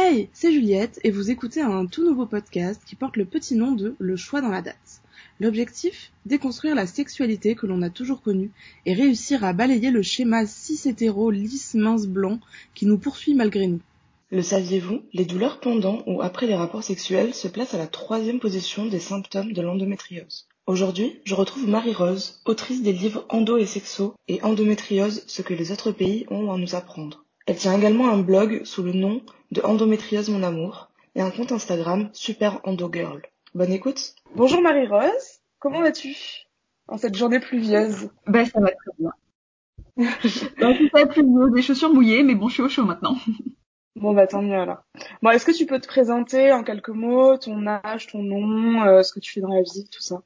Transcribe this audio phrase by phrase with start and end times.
[0.00, 3.72] Hey, c'est Juliette et vous écoutez un tout nouveau podcast qui porte le petit nom
[3.72, 5.02] de Le choix dans la date.
[5.40, 6.12] L'objectif?
[6.24, 8.52] Déconstruire la sexualité que l'on a toujours connue
[8.86, 12.38] et réussir à balayer le schéma cis-hétéro lisse mince blanc
[12.76, 13.80] qui nous poursuit malgré nous.
[14.30, 15.00] Le saviez-vous?
[15.14, 19.00] Les douleurs pendant ou après les rapports sexuels se placent à la troisième position des
[19.00, 20.46] symptômes de l'endométriose.
[20.68, 25.72] Aujourd'hui, je retrouve Marie-Rose, autrice des livres Endo et Sexo et Endométriose, ce que les
[25.72, 27.24] autres pays ont à nous apprendre.
[27.48, 29.22] Elle tient également un blog sous le nom
[29.52, 33.22] de Endométriose Mon Amour et un compte Instagram Super Endo Girl.
[33.54, 36.14] Bonne écoute Bonjour Marie-Rose, comment vas-tu
[36.88, 38.10] en cette journée pluvieuse?
[38.26, 39.12] Ben ça va très bien.
[39.96, 43.16] ben, c'est pluvieux, des chaussures mouillées, mais bon, je suis au chaud maintenant.
[43.96, 44.84] Bon bah tant mieux alors.
[45.22, 49.02] Bon, est-ce que tu peux te présenter en quelques mots, ton âge, ton nom, euh,
[49.02, 50.22] ce que tu fais dans la vie, tout ça?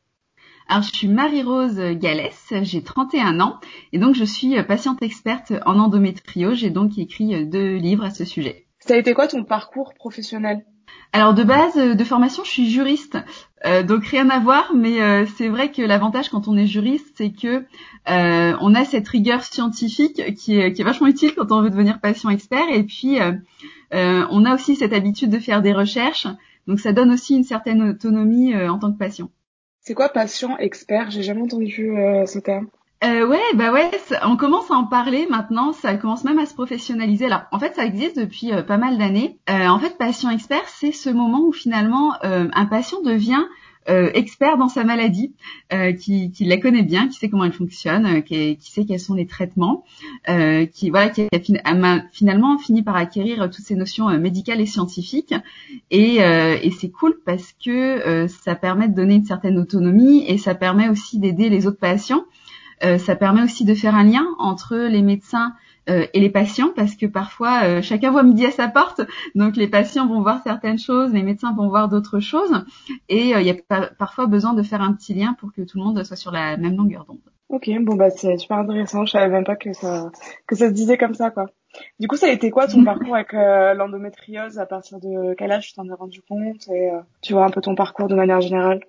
[0.68, 3.58] Alors, je suis Marie-Rose Gallès, j'ai 31 ans
[3.92, 6.58] et donc je suis patiente experte en endométriose.
[6.58, 8.66] J'ai donc écrit deux livres à ce sujet.
[8.78, 10.64] Ça a été quoi ton parcours professionnel?
[11.12, 13.18] Alors de base de formation, je suis juriste,
[13.66, 17.12] euh, donc rien à voir, mais euh, c'est vrai que l'avantage quand on est juriste,
[17.16, 17.64] c'est que
[18.08, 21.68] euh, on a cette rigueur scientifique qui est, qui est, vachement utile quand on veut
[21.68, 23.18] devenir patient expert, et puis
[23.92, 26.26] on a aussi cette habitude de faire des recherches,
[26.66, 29.28] donc ça donne aussi une certaine autonomie en tant que patient.
[29.82, 31.10] C'est quoi patient expert?
[31.10, 31.92] J'ai jamais entendu
[32.26, 32.68] ce terme.
[33.04, 33.90] Euh, ouais, bah ouais,
[34.22, 37.26] on commence à en parler maintenant, ça commence même à se professionnaliser.
[37.26, 39.38] Alors, en fait, ça existe depuis euh, pas mal d'années.
[39.50, 43.42] Euh, en fait, patient expert, c'est ce moment où finalement euh, un patient devient
[43.86, 45.32] expert dans sa maladie,
[45.98, 49.14] qui, qui, la connaît bien, qui sait comment elle fonctionne, qui, qui, sait quels sont
[49.14, 49.84] les traitements,
[50.72, 55.34] qui voilà, qui a, finalement fini par acquérir toutes ces notions médicales et scientifiques.
[55.90, 60.54] Et, et c'est cool parce que ça permet de donner une certaine autonomie et ça
[60.54, 62.24] permet aussi d'aider les autres patients.
[62.84, 65.54] Euh, ça permet aussi de faire un lien entre les médecins
[65.88, 69.00] euh, et les patients parce que parfois euh, chacun voit midi à sa porte,
[69.34, 72.64] donc les patients vont voir certaines choses, les médecins vont voir d'autres choses,
[73.08, 75.84] et il y a parfois besoin de faire un petit lien pour que tout le
[75.84, 77.18] monde soit sur la même longueur d'onde.
[77.48, 79.04] Ok, bon bah c'est super intéressant.
[79.04, 80.10] Je savais même pas que ça
[80.46, 81.46] que ça se disait comme ça quoi.
[81.98, 84.58] Du coup, ça a été quoi ton parcours avec l'endométriose?
[84.58, 86.68] À partir de quel âge tu t'en es rendu compte?
[86.68, 86.90] Et
[87.20, 88.80] tu vois un peu ton parcours de manière générale?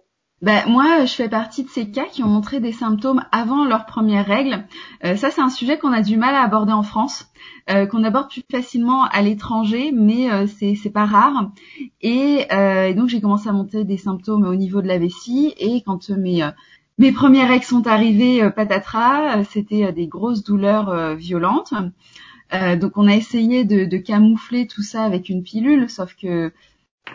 [0.44, 3.86] Ben, moi, je fais partie de ces cas qui ont montré des symptômes avant leur
[3.86, 4.66] première règle.
[5.06, 7.32] Euh, ça, c'est un sujet qu'on a du mal à aborder en France,
[7.70, 11.52] euh, qu'on aborde plus facilement à l'étranger, mais euh, c'est pas rare.
[12.02, 15.54] Et, et donc, j'ai commencé à monter des symptômes au niveau de la vessie.
[15.58, 16.46] Et quand mes
[16.98, 21.74] mes premières règles sont arrivées, patatras, c'était des grosses douleurs violentes.
[22.52, 26.52] donc, on a essayé de, de camoufler tout ça avec une pilule, sauf que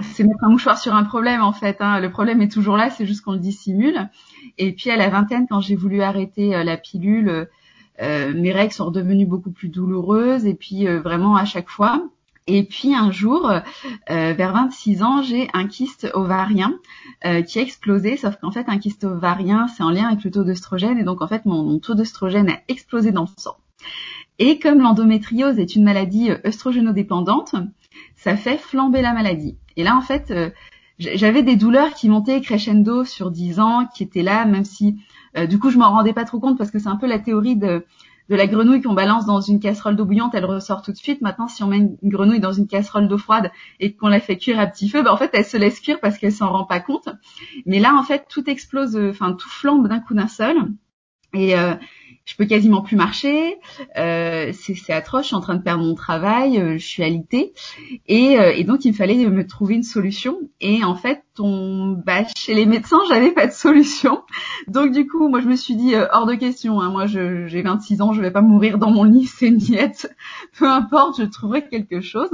[0.03, 1.79] c'est mettre un mouchoir sur un problème en fait.
[1.81, 2.01] Hein.
[2.01, 4.09] Le problème est toujours là, c'est juste qu'on le dissimule.
[4.57, 7.49] Et puis à la vingtaine, quand j'ai voulu arrêter euh, la pilule,
[8.01, 12.09] euh, mes règles sont redevenues beaucoup plus douloureuses et puis euh, vraiment à chaque fois.
[12.51, 13.53] Et puis un jour,
[14.09, 16.79] vers 26 ans, j'ai un kyste ovarien
[17.47, 20.45] qui a explosé, sauf qu'en fait un kyste ovarien, c'est en lien avec le taux
[20.45, 23.59] d'œstrogène et donc en fait mon, taux d'œstrogène a explosé dans le sang.
[24.39, 27.55] Et comme l'endométriose est une maladie œstrogénodépendante,
[28.17, 29.57] ça fait flamber la maladie.
[29.77, 30.51] Et là, en fait, euh,
[30.99, 34.97] j'avais des douleurs qui montaient crescendo sur 10 ans, qui étaient là, même si
[35.37, 37.19] euh, du coup je m'en rendais pas trop compte parce que c'est un peu la
[37.19, 37.85] théorie de,
[38.29, 41.23] de la grenouille qu'on balance dans une casserole d'eau bouillante, elle ressort tout de suite.
[41.23, 43.51] Maintenant, si on met une grenouille dans une casserole d'eau froide
[43.81, 45.99] et qu'on la fait cuire à petit feu, ben, en fait, elle se laisse cuire
[46.01, 47.09] parce qu'elle s'en rend pas compte.
[47.65, 50.57] Mais là, en fait, tout explose, euh, enfin, tout flambe d'un coup d'un seul.
[51.35, 51.55] Et,
[52.29, 53.57] je peux quasiment plus marcher,
[53.97, 57.55] euh, c'est atroce, je suis en train de perdre mon travail, euh, je suis alitée,
[58.07, 60.39] et, euh, donc il me fallait me trouver une solution.
[60.61, 64.21] Et en fait, on, bah, chez les médecins, j'avais pas de solution.
[64.67, 66.83] Donc du coup, moi je me suis dit euh, hors de question.
[66.83, 70.15] Hein, moi, j'ai 26 ans, je vais pas mourir dans mon lit, c'est diète.
[70.59, 72.31] Peu importe, je trouverai quelque chose.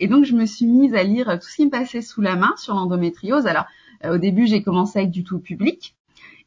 [0.00, 2.34] Et donc je me suis mise à lire tout ce qui me passait sous la
[2.34, 3.46] main sur l'endométriose.
[3.46, 3.66] Alors
[4.04, 5.94] au début, j'ai commencé avec du tout public.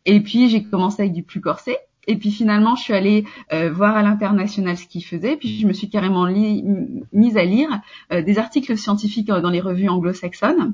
[0.06, 1.78] Et puis j'ai commencé avec du plus corsé.
[2.07, 5.38] Et puis finalement, je suis allée euh, voir à l'international ce qu'ils faisaient.
[5.38, 7.81] Puis je me suis carrément mise à lire
[8.12, 10.74] euh, des articles scientifiques euh, dans les revues anglo-saxonnes,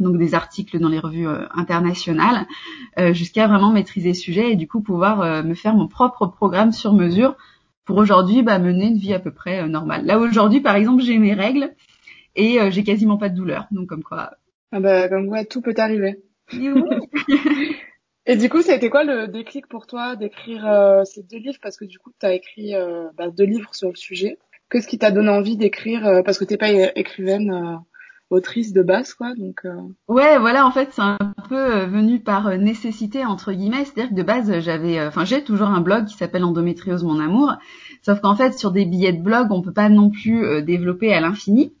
[0.00, 2.46] donc des articles dans les revues internationales,
[3.12, 6.92] jusqu'à vraiment maîtriser le sujet et du coup pouvoir me faire mon propre programme sur
[6.92, 7.34] mesure
[7.84, 10.06] pour aujourd'hui bah, mener une vie à peu près normale.
[10.06, 11.74] Là aujourd'hui, par exemple, j'ai mes règles
[12.36, 13.66] et j'ai quasiment pas de douleur.
[13.72, 14.34] Donc comme quoi.
[14.70, 16.20] Ah bah comme quoi, tout peut arriver.
[16.52, 16.68] Et
[18.36, 21.58] du coup, ça a été quoi le déclic pour toi d'écrire euh, ces deux livres?
[21.62, 24.38] Parce que du coup, tu as écrit euh, bah, deux livres sur le sujet.
[24.70, 27.80] Qu'est-ce qui t'a donné envie d'écrire euh, Parce que t'es pas écrivaine,
[28.28, 29.34] autrice de base, quoi.
[29.34, 29.62] Donc.
[30.08, 30.66] Ouais, voilà.
[30.66, 31.16] En fait, c'est un
[31.48, 33.86] peu venu par nécessité entre guillemets.
[33.86, 37.54] C'est-à-dire que de base, j'avais, enfin, j'ai toujours un blog qui s'appelle Endométriose mon amour.
[38.02, 41.20] Sauf qu'en fait, sur des billets de blog, on peut pas non plus développer à
[41.20, 41.72] l'infini.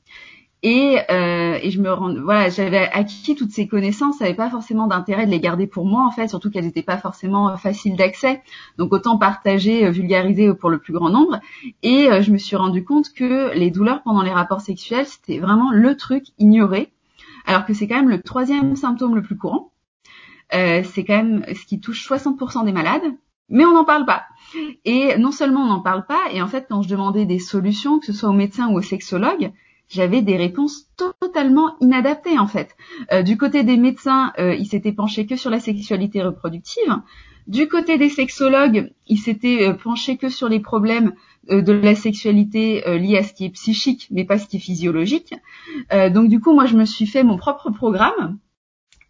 [0.64, 4.50] Et, euh, et je me rends, voilà, j'avais acquis toutes ces connaissances, ça n'avait pas
[4.50, 7.94] forcément d'intérêt de les garder pour moi en fait, surtout qu'elles n'étaient pas forcément faciles
[7.94, 8.42] d'accès.
[8.76, 11.38] Donc autant partager, euh, vulgariser pour le plus grand nombre.
[11.84, 15.38] Et euh, je me suis rendu compte que les douleurs pendant les rapports sexuels, c'était
[15.38, 16.92] vraiment le truc ignoré,
[17.46, 19.70] alors que c'est quand même le troisième symptôme le plus courant.
[20.54, 23.14] Euh, c'est quand même ce qui touche 60% des malades,
[23.48, 24.24] mais on n'en parle pas.
[24.84, 28.00] Et non seulement on n'en parle pas, et en fait quand je demandais des solutions,
[28.00, 29.52] que ce soit aux médecins ou aux sexologues,
[29.88, 30.86] j'avais des réponses
[31.20, 32.76] totalement inadaptées en fait.
[33.12, 36.96] Euh, du côté des médecins, euh, ils s'étaient penchés que sur la sexualité reproductive.
[37.46, 41.14] Du côté des sexologues, ils s'étaient euh, penchés que sur les problèmes
[41.48, 45.34] de la sexualité liés à ce qui est psychique, mais pas ce qui est physiologique.
[46.12, 48.36] donc du coup, moi, je me suis fait mon propre programme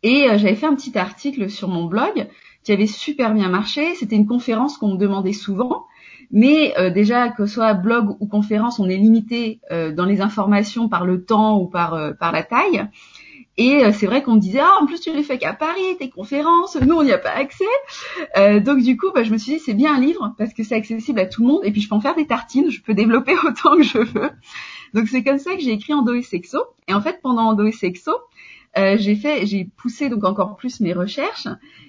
[0.05, 2.29] et j'avais fait un petit article sur mon blog
[2.63, 3.97] qui avait super bien marché.
[3.97, 5.88] C'était une conférence qu'on me demandait souvent.
[6.31, 10.21] Mais euh, déjà, que ce soit blog ou conférence, on est limité euh, dans les
[10.21, 12.87] informations par le temps ou par, euh, par la taille.
[13.61, 16.09] Et c'est vrai qu'on me disait, ah, en plus tu les fais qu'à Paris, tes
[16.11, 17.65] conférences, nous on n'y a pas accès.
[18.61, 20.77] donc du coup, bah, je me suis dit, c'est bien un livre parce que c'est
[20.77, 22.95] accessible à tout le monde et puis je peux en faire des tartines, je peux
[22.95, 24.31] développer autant que je veux.
[24.95, 26.61] Donc c'est comme ça que j'ai écrit Endo et Sexo.
[26.87, 28.13] Et en fait, pendant Endo et Sexo,
[28.77, 31.49] j'ai fait, j'ai poussé donc encore plus mes recherches.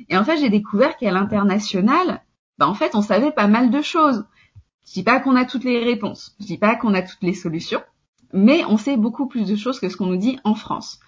[0.09, 2.23] Et en fait, j'ai découvert qu'à l'international,
[2.59, 4.25] bah, en fait, on savait pas mal de choses.
[4.85, 7.33] Je dis pas qu'on a toutes les réponses, je dis pas qu'on a toutes les
[7.33, 7.81] solutions,
[8.33, 10.99] mais on sait beaucoup plus de choses que ce qu'on nous dit en France.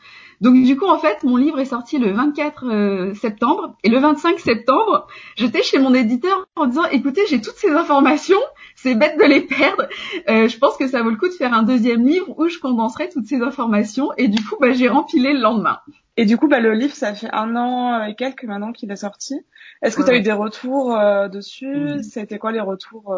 [0.41, 3.99] Donc du coup, en fait, mon livre est sorti le 24 euh, septembre et le
[3.99, 8.39] 25 septembre, j'étais chez mon éditeur en disant, écoutez, j'ai toutes ces informations,
[8.75, 9.87] c'est bête de les perdre.
[10.29, 12.57] Euh, je pense que ça vaut le coup de faire un deuxième livre où je
[12.57, 15.79] condenserai toutes ces informations et du coup, bah, j'ai rempilé le lendemain.
[16.17, 18.95] Et du coup, bah, le livre, ça fait un an et quelques maintenant qu'il est
[18.95, 19.35] sorti.
[19.83, 22.01] Est-ce que tu as eu des retours euh, dessus?
[22.01, 23.13] C'était quoi les retours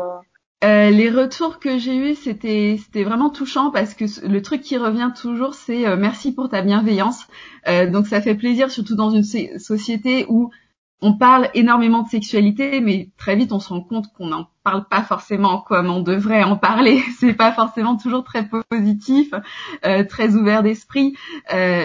[0.64, 5.12] euh, les retours que j'ai eus, c'était vraiment touchant parce que le truc qui revient
[5.20, 7.28] toujours, c'est euh, merci pour ta bienveillance.
[7.68, 10.52] Euh, donc ça fait plaisir, surtout dans une société où
[11.02, 14.88] on parle énormément de sexualité, mais très vite on se rend compte qu'on n'en parle
[14.88, 17.02] pas forcément comme on devrait en parler.
[17.20, 19.34] C'est pas forcément toujours très positif,
[19.82, 21.14] très ouvert d'esprit.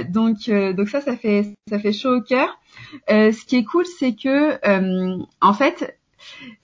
[0.09, 2.61] donc ça fait ça fait chaud au cœur.
[3.09, 4.57] ce qui est cool, c'est que
[5.41, 5.98] en fait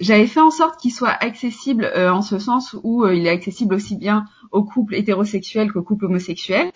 [0.01, 3.31] j'avais fait en sorte qu'il soit accessible euh, en ce sens où euh, il est
[3.31, 6.71] accessible aussi bien aux couples hétérosexuels qu'aux couples homosexuels.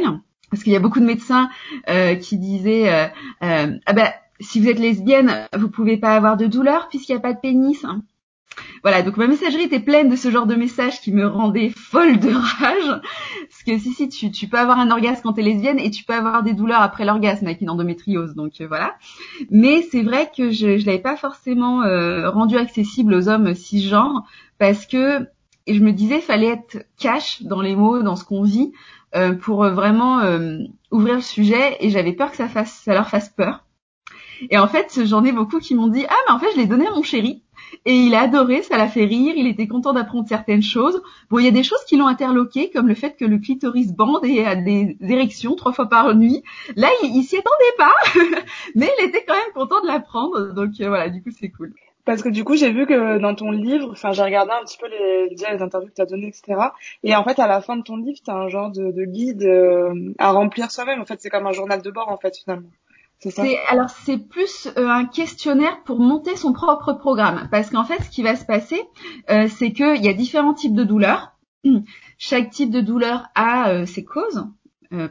[0.50, 1.50] Parce qu'il y a beaucoup de médecins
[1.88, 3.10] euh, qui disaient
[3.40, 4.10] ah ben
[4.40, 7.40] si vous êtes lesbienne, vous pouvez pas avoir de douleur puisqu'il n'y a pas de
[7.40, 7.84] pénis.
[8.82, 12.18] Voilà, donc ma messagerie était pleine de ce genre de messages qui me rendaient folle
[12.18, 13.00] de rage.
[13.48, 16.14] Parce que si, si, tu, peux avoir un orgasme quand t'es lesbienne et tu peux
[16.14, 18.96] avoir des douleurs après l'orgasme avec une endométriose, donc euh, voilà.
[19.50, 24.24] Mais c'est vrai que je, je l'avais pas forcément euh, rendu accessible aux hommes cisgenres
[24.58, 25.26] parce que
[25.66, 28.72] je me disais fallait être cash dans les mots, dans ce qu'on vit,
[29.14, 30.22] euh, pour vraiment
[30.90, 33.64] ouvrir le sujet et j'avais peur que ça ça leur fasse peur.
[34.50, 36.66] Et en fait, j'en ai beaucoup qui m'ont dit ah mais en fait je l'ai
[36.66, 37.42] donné à mon chéri
[37.84, 41.02] et il a adoré, ça l'a fait rire, il était content d'apprendre certaines choses.
[41.30, 43.92] Bon, il y a des choses qui l'ont interloqué, comme le fait que le clitoris
[43.92, 46.42] bande et a des érections trois fois par nuit.
[46.76, 47.94] Là, il, s'y attendait pas,
[48.74, 50.52] mais il était quand même content de l'apprendre.
[50.52, 51.72] Donc euh, voilà, du coup, c'est cool.
[52.04, 54.78] Parce que du coup, j'ai vu que dans ton livre, enfin, j'ai regardé un petit
[54.78, 56.58] peu les, les interviews que tu as données, etc.
[57.02, 59.04] Et en fait, à la fin de ton livre, tu as un genre de, de
[59.04, 61.02] guide euh, à remplir soi-même.
[61.02, 62.70] En fait, c'est comme un journal de bord, en fait, finalement.
[63.20, 68.00] C'est alors c'est plus euh, un questionnaire pour monter son propre programme parce qu'en fait
[68.04, 68.80] ce qui va se passer
[69.28, 71.32] euh, c'est qu'il y a différents types de douleurs.
[72.18, 74.46] Chaque type de douleur a euh, ses causes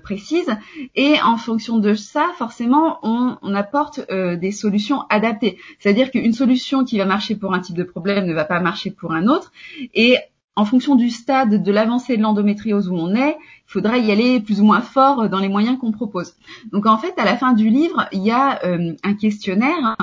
[0.02, 0.50] précises
[0.96, 5.60] et en fonction de ça forcément on, on apporte des solutions adaptées.
[5.78, 8.90] C'est-à-dire qu'une solution qui va marcher pour un type de problème ne va pas marcher
[8.90, 9.52] pour un autre
[9.94, 10.18] et
[10.58, 14.40] en fonction du stade de l'avancée de l'endométriose où on est, il faudra y aller
[14.40, 16.34] plus ou moins fort dans les moyens qu'on propose.
[16.72, 19.96] Donc en fait, à la fin du livre, il y a euh, un questionnaire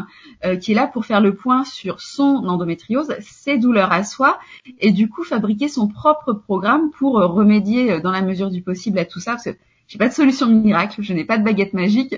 [0.44, 4.38] euh, qui est là pour faire le point sur son endométriose, ses douleurs à soi,
[4.78, 9.00] et du coup fabriquer son propre programme pour euh, remédier dans la mesure du possible
[9.00, 9.32] à tout ça.
[9.32, 9.56] Parce que
[9.88, 12.14] j'ai pas de solution miracle, je n'ai pas de baguette magique.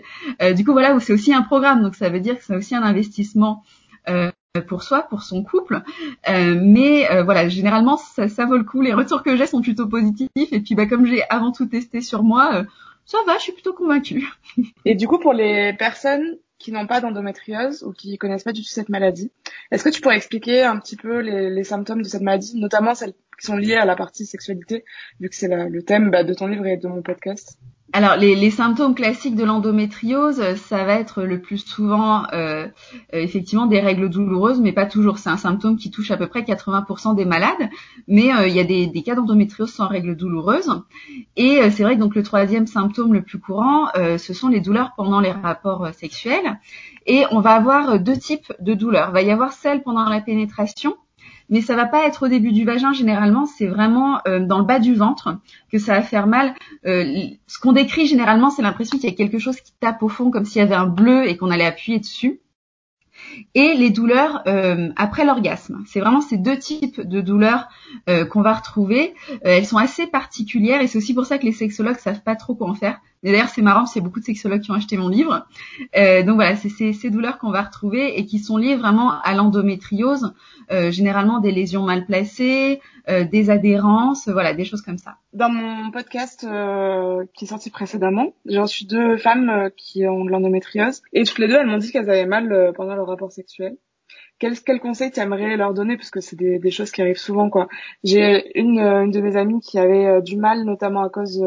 [0.54, 2.82] du coup voilà, c'est aussi un programme, donc ça veut dire que c'est aussi un
[2.82, 3.64] investissement
[4.62, 5.82] pour soi, pour son couple.
[6.28, 8.82] Euh, mais euh, voilà, généralement, ça, ça, vaut le coup.
[8.82, 10.30] Les retours que j'ai sont plutôt positifs.
[10.36, 12.64] Et puis, bah, comme j'ai avant tout testé sur moi, euh,
[13.04, 14.26] ça va, je suis plutôt convaincue.
[14.84, 18.62] Et du coup, pour les personnes qui n'ont pas d'endométriose ou qui connaissent pas du
[18.62, 19.30] tout cette maladie,
[19.70, 23.12] est-ce que tu pourrais expliquer un petit peu les, symptômes de cette maladie, notamment celle
[23.38, 24.84] qui sont liés à la partie sexualité,
[25.20, 27.58] vu que c'est le thème bah, de ton livre et de mon podcast?
[27.92, 32.66] Alors les, symptômes classiques de l'endométriose, ça va être le plus souvent euh,
[33.12, 35.18] effectivement des règles douloureuses, mais pas toujours.
[35.18, 37.70] C'est un symptôme qui touche à peu près 80% des malades,
[38.08, 40.82] mais euh, il y a des, cas d'endométriose sans règles douloureuses.
[41.36, 44.48] Et euh, c'est vrai que donc le troisième symptôme le plus courant, euh, ce sont
[44.48, 46.58] les douleurs pendant les rapports sexuels.
[47.06, 49.10] Et on va avoir deux types de douleurs.
[49.10, 50.96] Il va y avoir celles pendant la pénétration
[51.48, 54.64] mais ça va pas être au début du vagin généralement, c'est vraiment euh, dans le
[54.64, 55.38] bas du ventre
[55.70, 56.54] que ça va faire mal.
[56.86, 57.04] Euh,
[57.46, 60.30] ce qu'on décrit généralement, c'est l'impression qu'il y a quelque chose qui tape au fond
[60.30, 62.40] comme s'il y avait un bleu et qu'on allait appuyer dessus
[63.54, 65.82] et les douleurs euh, après l'orgasme.
[65.86, 67.68] C'est vraiment ces deux types de douleurs
[68.30, 69.14] qu'on va retrouver.
[69.42, 72.54] Elles sont assez particulières et c'est aussi pour ça que les sexologues savent pas trop
[72.54, 73.00] quoi en faire.
[73.22, 75.46] Et d'ailleurs, c'est marrant, c'est beaucoup de sexologues qui ont acheté mon livre.
[75.94, 80.34] donc voilà, c'est ces douleurs qu'on va retrouver et qui sont liées vraiment à l'endométriose,
[80.70, 85.16] généralement des lésions mal placées, des adhérences, voilà, des choses comme ça.
[85.32, 86.46] Dans mon podcast
[87.34, 91.48] qui est sorti précédemment, j'ai reçu deux femmes qui ont de l'endométriose et toutes les
[91.48, 93.76] deux, elles m'ont dit qu'elles avaient mal pendant leur rapport sexuel.
[94.38, 95.96] Quel, quel conseil tu aimerais leur donner?
[95.96, 97.68] Parce que c'est des, des, choses qui arrivent souvent quoi.
[98.04, 101.42] J'ai une, une de mes amies qui avait euh, du mal notamment à cause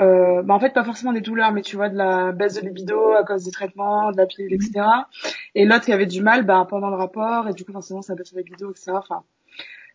[0.00, 2.60] euh, bah en fait pas forcément des douleurs mais tu vois de la baisse de
[2.60, 4.84] libido à cause des traitements, de la pilule etc.
[5.54, 8.14] Et l'autre qui avait du mal bah, pendant le rapport et du coup forcément ça
[8.14, 8.92] baisse de libido etc.
[8.94, 9.22] Enfin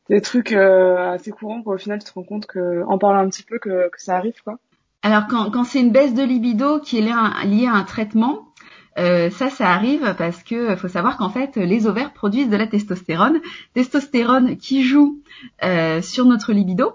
[0.10, 1.76] des trucs euh, assez courants quoi.
[1.76, 4.16] Au final tu te rends compte que en parlant un petit peu que, que ça
[4.18, 4.60] arrive quoi.
[5.02, 8.54] Alors quand, quand c'est une baisse de libido qui est liée à un traitement,
[8.98, 12.66] euh, ça, ça arrive parce que faut savoir qu'en fait, les ovaires produisent de la
[12.66, 13.42] testostérone,
[13.74, 15.22] testostérone qui joue
[15.64, 16.94] euh, sur notre libido.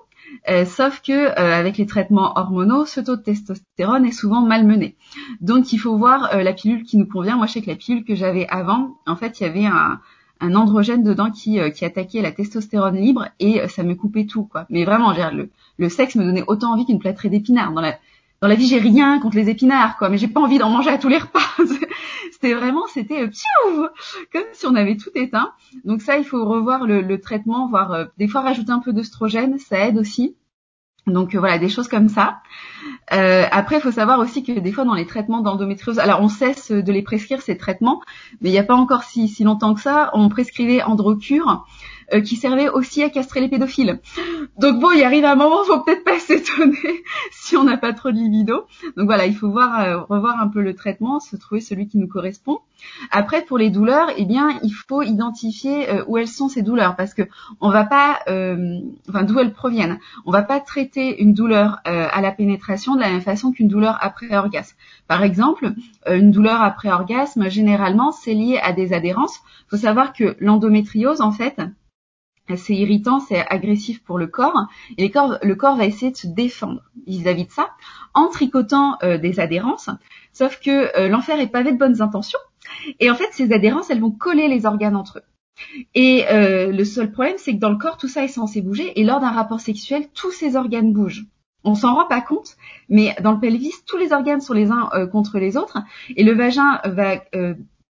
[0.49, 4.97] Euh, sauf que avec les traitements hormonaux, ce taux de testostérone est souvent malmené.
[5.41, 7.37] Donc il faut voir la pilule qui nous convient.
[7.37, 10.01] Moi, je sais que la pilule que j'avais avant, en fait, il y avait un,
[10.41, 14.67] un androgène dedans qui, qui attaquait la testostérone libre et ça me coupait tout, quoi.
[14.71, 17.73] Mais vraiment, le, le sexe me donnait autant envie qu'une plâtrée d'épinards.
[17.73, 17.97] Dans la,
[18.41, 20.91] dans la vie, j'ai rien contre les épinards, quoi, mais j'ai pas envie d'en manger
[20.91, 21.41] à tous les repas.
[22.41, 23.89] c'était vraiment, c'était euh,
[24.33, 25.53] comme si on avait tout éteint.
[25.85, 29.59] Donc ça, il faut revoir le, traitement, voire euh, des fois rajouter un peu d'œstrogène,
[29.59, 30.37] ça aide aussi.
[31.07, 32.41] Donc euh, voilà, des choses comme ça.
[33.09, 36.71] après, il faut savoir aussi que des fois dans les traitements d'endométriose, alors on cesse
[36.71, 38.01] de les prescrire ces traitements,
[38.41, 41.67] mais il n'y a pas encore si, si longtemps que ça, on prescrivait Androcure
[42.13, 44.01] euh, qui servait aussi à castrer les pédophiles.
[44.59, 48.11] Donc bon, il arrive un moment, faut peut-être pas s'étonner si on n'a pas trop
[48.11, 48.67] de libido.
[48.97, 51.99] Donc voilà, il faut voir, euh, revoir un peu le traitement, se trouver celui qui
[51.99, 52.59] nous correspond.
[53.11, 56.97] Après, pour les douleurs, eh bien, il faut identifier euh, où elles sont ces douleurs,
[56.97, 57.23] parce que
[57.61, 58.21] on va pas,
[59.09, 59.99] enfin, d'où elles proviennent.
[60.27, 63.99] On va pas traiter une douleur à la pénétration de la même façon qu'une douleur
[64.01, 64.77] après orgasme.
[65.09, 65.73] Par exemple,
[66.09, 69.41] une douleur après orgasme, généralement, c'est lié à des adhérences.
[69.67, 71.61] Il faut savoir que l'endométriose, en fait,
[72.57, 74.67] c'est irritant, c'est agressif pour le corps,
[74.97, 77.71] et le corps va essayer de se défendre vis-à-vis de ça
[78.15, 79.91] en tricotant euh, des adhérences,
[80.33, 82.39] sauf que euh, l'enfer est pavé de bonnes intentions,
[82.99, 85.25] et en fait ces adhérences, elles vont coller les organes entre eux.
[85.95, 88.99] Et euh, le seul problème, c'est que dans le corps, tout ça est censé bouger,
[88.99, 91.27] et lors d'un rapport sexuel, tous ces organes bougent.
[91.63, 92.57] On s'en rend pas compte,
[92.89, 95.79] mais dans le pelvis, tous les organes sont les uns contre les autres,
[96.17, 97.17] et le vagin va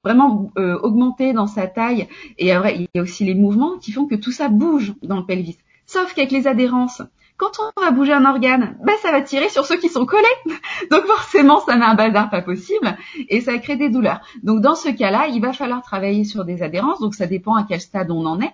[0.05, 2.09] vraiment euh, augmenter dans sa taille.
[2.39, 5.19] Et après, il y a aussi les mouvements qui font que tout ça bouge dans
[5.19, 5.59] le pelvis.
[5.87, 7.03] Sauf qu'avec les adhérences,
[7.39, 10.27] quand on va bouger un organe, bah, ça va tirer sur ceux qui sont collés.
[10.91, 12.97] Donc forcément, ça met un bazar pas possible
[13.29, 14.21] et ça crée des douleurs.
[14.43, 17.01] Donc dans ce cas-là, il va falloir travailler sur des adhérences.
[17.01, 18.53] Donc ça dépend à quel stade on en est.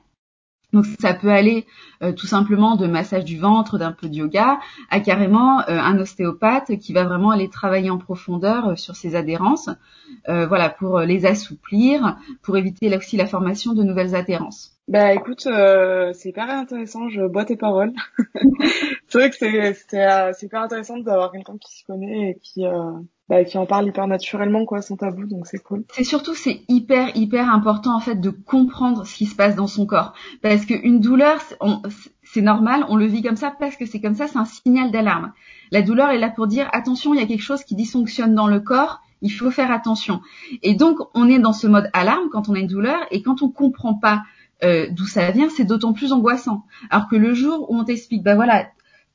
[0.74, 1.66] Donc ça peut aller
[2.02, 4.58] euh, tout simplement de massage du ventre, d'un peu de yoga,
[4.90, 9.14] à carrément euh, un ostéopathe qui va vraiment aller travailler en profondeur euh, sur ces
[9.14, 9.70] adhérences,
[10.26, 14.76] voilà, pour les assouplir, pour éviter là aussi la formation de nouvelles adhérences.
[14.88, 15.46] Bah écoute,
[16.12, 17.92] c'est hyper intéressant, je bois tes paroles.
[19.08, 22.64] c'est vrai que c'est hyper intéressant d'avoir quelqu'un qui se connaît et qui
[23.28, 25.84] bah, qui en parle hyper naturellement quoi sans tabou donc c'est cool.
[25.92, 29.66] C'est surtout c'est hyper hyper important en fait de comprendre ce qui se passe dans
[29.66, 30.12] son corps
[30.42, 31.40] parce qu'une douleur
[32.22, 34.90] c'est normal, on le vit comme ça parce que c'est comme ça, c'est un signal
[34.90, 35.32] d'alarme.
[35.70, 38.46] La douleur est là pour dire attention, il y a quelque chose qui dysfonctionne dans
[38.46, 40.20] le corps, il faut faire attention.
[40.62, 43.42] Et donc on est dans ce mode alarme quand on a une douleur et quand
[43.42, 44.22] on comprend pas
[44.62, 46.64] euh, d'où ça vient, c'est d'autant plus angoissant.
[46.90, 48.66] Alors que le jour où on t'explique, bah voilà,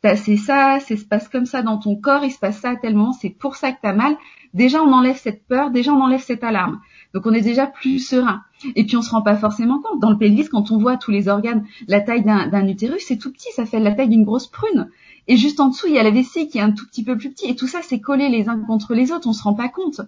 [0.04, 3.12] c'est ça, c'est se passe comme ça dans ton corps, il se passe ça tellement,
[3.12, 4.16] c'est pour ça que tu as mal.
[4.54, 6.80] Déjà, on enlève cette peur, déjà, on enlève cette alarme.
[7.14, 8.42] Donc, on est déjà plus serein.
[8.76, 10.00] Et puis, on se rend pas forcément compte.
[10.00, 13.32] Dans le pelvis, quand on voit tous les organes, la taille d'un utérus, c'est tout
[13.32, 14.90] petit, ça fait la taille d'une grosse prune.
[15.28, 17.18] Et juste en dessous, il y a la vessie qui est un tout petit peu
[17.18, 17.48] plus petit.
[17.48, 19.28] Et tout ça, c'est collé les uns contre les autres.
[19.28, 20.02] On se rend pas compte.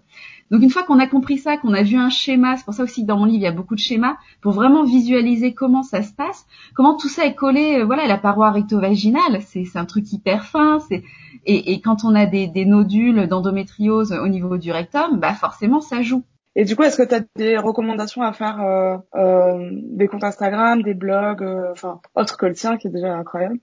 [0.50, 2.84] Donc une fois qu'on a compris ça, qu'on a vu un schéma, c'est pour ça
[2.84, 5.84] aussi que dans mon livre il y a beaucoup de schémas pour vraiment visualiser comment
[5.84, 7.80] ça se passe, comment tout ça est collé.
[7.80, 10.80] Euh, voilà, la paroi recto-vaginale, c'est un truc hyper fin.
[10.89, 11.03] C'est
[11.46, 15.82] et, et, quand on a des, des nodules d'endométriose au niveau du rectum, bah forcément
[15.82, 16.24] ça joue.
[16.56, 20.24] Et du coup, est-ce que tu as des recommandations à faire euh, euh, des comptes
[20.24, 23.58] Instagram, des blogs, euh, enfin autre que le tien qui est déjà incroyable?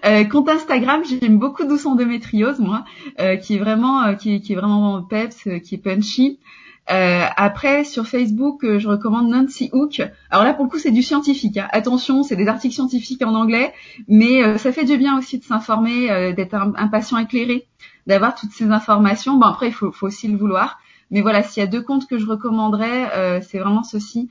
[0.04, 2.84] Euh, compte Instagram, j'aime beaucoup Douce Endométriose, moi,
[3.20, 6.38] euh, qui est vraiment, euh, qui, est vraiment peps, euh, qui est punchy.
[6.87, 10.00] après, sur Facebook, je recommande Nancy Hook.
[10.30, 11.58] Alors là, pour le coup, c'est du scientifique.
[11.58, 11.68] Hein.
[11.72, 13.75] Attention, c'est des articles scientifiques en anglais,
[14.08, 17.66] mais ça fait du bien aussi de s'informer, d'être un, un, patient éclairé,
[18.06, 19.34] d'avoir toutes ces informations.
[19.37, 20.78] Bon, après, il faut, faut aussi le vouloir.
[21.10, 24.30] Mais voilà, s'il y a deux comptes que je recommanderais, c'est vraiment ceux-ci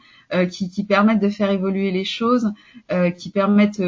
[0.49, 2.53] qui, qui, permettent de faire évoluer les choses,
[3.17, 3.81] qui permettent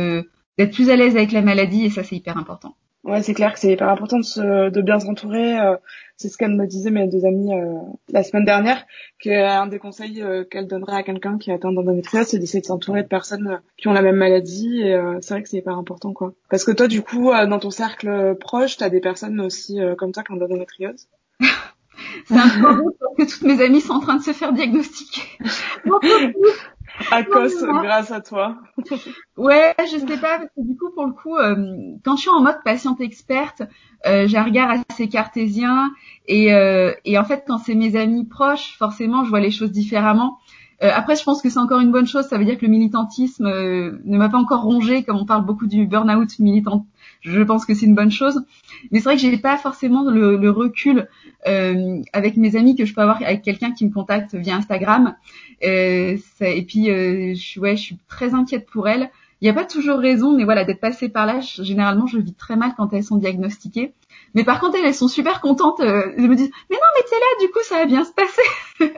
[0.59, 2.75] d'être plus à l'aise avec la maladie et ça c'est hyper important.
[3.05, 5.57] Ouais, c'est clair que c'est hyper important de, se, de bien s'entourer.
[5.57, 5.77] Euh,
[6.17, 7.75] c'est ce qu'elle me disait mes deux amies euh,
[8.09, 8.85] la semaine dernière,
[9.19, 12.65] qu'un des conseils euh, qu'elle donnerait à quelqu'un qui a atteint d'endométriose, c'est d'essayer de
[12.65, 14.81] s'entourer de personnes qui ont la même maladie.
[14.81, 16.33] Et c'est vrai que c'est hyper important, quoi.
[16.49, 20.23] Parce que toi, du coup, dans ton cercle proche, t'as des personnes aussi comme toi
[20.23, 21.07] qui ont d'endométriose.
[22.25, 22.83] c'est un peu
[23.17, 25.21] que toutes mes amies sont en train de se faire diagnostiquer.
[27.11, 28.57] à cause grâce à toi.
[29.37, 31.55] ouais, je sais pas parce que du coup pour le coup euh,
[32.03, 33.61] quand je suis en mode patiente experte,
[34.05, 35.91] euh, j'ai un regard assez cartésien
[36.27, 39.71] et euh, et en fait quand c'est mes amis proches, forcément je vois les choses
[39.71, 40.37] différemment.
[40.81, 42.25] Euh, après, je pense que c'est encore une bonne chose.
[42.25, 45.67] Ça veut dire que le militantisme ne m'a pas encore rongé, comme on parle beaucoup
[45.67, 46.85] du burn-out militant.
[47.21, 48.41] Je pense que c'est une bonne chose.
[48.91, 51.07] Mais c'est vrai que j'ai pas forcément le, le recul
[51.47, 55.15] euh, avec mes amis que je peux avoir avec quelqu'un qui me contacte via Instagram.
[55.63, 59.09] Euh, et puis, euh, je, ouais, je suis très inquiète pour elles.
[59.41, 62.33] Il n'y a pas toujours raison, mais voilà, d'être passée par là, généralement, je vis
[62.33, 63.93] très mal quand elles sont diagnostiquées.
[64.35, 65.79] Mais par contre, elles, elles sont super contentes.
[65.79, 68.11] Euh, elles me disent, mais non, mais t'es là, du coup, ça va bien se
[68.11, 68.93] passer.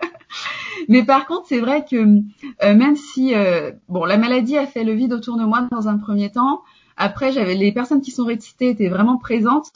[0.87, 4.83] Mais par contre, c'est vrai que euh, même si, euh, bon, la maladie a fait
[4.83, 6.61] le vide autour de moi dans un premier temps.
[6.97, 9.71] Après, j'avais les personnes qui sont récitées étaient vraiment présentes.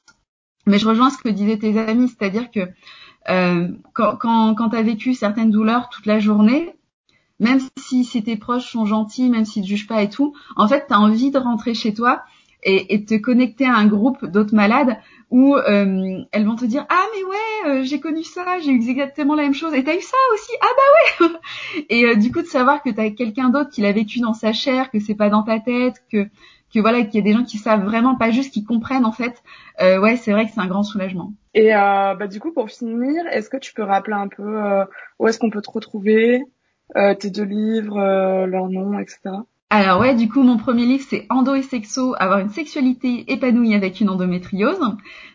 [0.68, 2.62] Mais je rejoins ce que disaient tes amis, c'est-à-dire que
[3.30, 6.76] euh, quand, quand, quand tu as vécu certaines douleurs toute la journée,
[7.40, 10.86] même si, tes proches sont gentils, même s'ils te jugent pas et tout, en fait,
[10.88, 12.24] tu as envie de rentrer chez toi
[12.66, 14.98] et, et te connecter à un groupe d'autres malades
[15.30, 18.90] où euh, elles vont te dire ah mais ouais euh, j'ai connu ça j'ai eu
[18.90, 19.74] exactement la même chose.
[19.74, 20.52] Et t'as eu ça aussi?
[20.62, 21.86] Ah bah ouais!
[21.90, 24.52] Et euh, du coup de savoir que t'as quelqu'un d'autre qui l'a vécu dans sa
[24.52, 26.28] chair que c'est pas dans ta tête que
[26.74, 29.12] que voilà qu'il y a des gens qui savent vraiment pas juste qui comprennent en
[29.12, 29.42] fait
[29.82, 31.34] euh, ouais c'est vrai que c'est un grand soulagement.
[31.54, 34.60] Et euh, bah du coup pour finir est-ce que tu peux rappeler un peu
[35.20, 36.42] où est-ce qu'on peut te retrouver
[37.20, 39.38] tes deux livres leurs noms etc
[39.72, 43.74] alors ouais, du coup, mon premier livre, c'est Endo et Sexo, avoir une sexualité épanouie
[43.74, 44.80] avec une endométriose.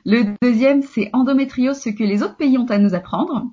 [0.07, 3.47] Le deuxième, c'est Endométriose, ce que les autres pays ont à nous apprendre.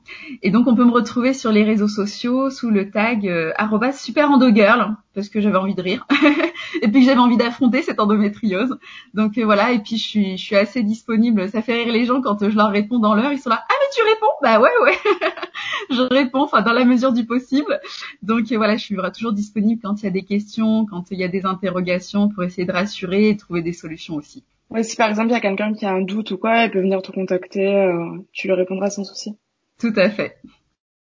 [0.43, 3.51] Et donc, on peut me retrouver sur les réseaux sociaux sous le tag euh,
[3.91, 6.05] @superendogirl parce que j'avais envie de rire
[6.83, 8.77] et puis j'avais envie d'affronter cette endométriose.
[9.15, 11.49] Donc euh, voilà, et puis je suis, je suis assez disponible.
[11.49, 13.33] Ça fait rire les gens quand je leur réponds dans l'heure.
[13.33, 14.27] Ils sont là, ah mais tu réponds?
[14.43, 14.95] Bah ouais ouais,
[15.89, 17.79] je réponds, enfin dans la mesure du possible.
[18.21, 21.17] Donc euh, voilà, je suis toujours disponible quand il y a des questions, quand il
[21.17, 24.43] y a des interrogations pour essayer de rassurer et trouver des solutions aussi.
[24.69, 26.69] Ouais, si par exemple il y a quelqu'un qui a un doute ou quoi, elle
[26.69, 29.35] peut venir te contacter, euh, tu lui répondras sans souci.
[29.79, 30.37] Tout à fait.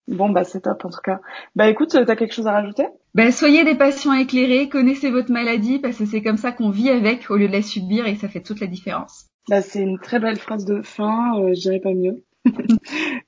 [0.09, 1.21] Bon bah c'est top en tout cas.
[1.55, 2.87] Bah écoute, t'as quelque chose à rajouter?
[3.13, 6.89] Ben soyez des patients éclairés, connaissez votre maladie parce que c'est comme ça qu'on vit
[6.89, 9.27] avec au lieu de la subir et ça fait toute la différence.
[9.49, 12.23] Bah c'est une très belle phrase de fin, euh, je dirais pas mieux.